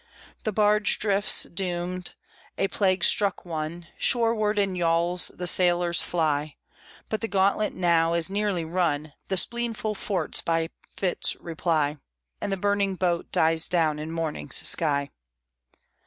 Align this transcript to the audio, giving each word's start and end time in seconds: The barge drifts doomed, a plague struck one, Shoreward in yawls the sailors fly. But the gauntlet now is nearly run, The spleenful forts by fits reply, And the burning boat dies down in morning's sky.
The 0.45 0.51
barge 0.51 0.97
drifts 0.97 1.43
doomed, 1.43 2.15
a 2.57 2.67
plague 2.69 3.03
struck 3.03 3.45
one, 3.45 3.85
Shoreward 3.99 4.57
in 4.57 4.75
yawls 4.75 5.27
the 5.27 5.45
sailors 5.45 6.01
fly. 6.01 6.55
But 7.07 7.21
the 7.21 7.27
gauntlet 7.27 7.75
now 7.75 8.13
is 8.15 8.27
nearly 8.27 8.65
run, 8.65 9.13
The 9.27 9.37
spleenful 9.37 9.93
forts 9.93 10.41
by 10.41 10.71
fits 10.97 11.35
reply, 11.35 11.97
And 12.41 12.51
the 12.51 12.57
burning 12.57 12.95
boat 12.95 13.31
dies 13.31 13.69
down 13.69 13.99
in 13.99 14.11
morning's 14.11 14.55
sky. 14.67 15.11